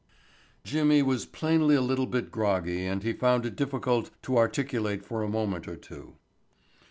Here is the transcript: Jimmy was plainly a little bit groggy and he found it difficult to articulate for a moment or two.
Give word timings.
Jimmy 0.63 1.03
was 1.03 1.27
plainly 1.27 1.75
a 1.75 1.79
little 1.81 2.07
bit 2.07 2.31
groggy 2.31 2.87
and 2.87 3.03
he 3.03 3.13
found 3.13 3.45
it 3.45 3.55
difficult 3.55 4.09
to 4.23 4.35
articulate 4.35 5.05
for 5.05 5.21
a 5.21 5.29
moment 5.29 5.67
or 5.67 5.75
two. 5.75 6.15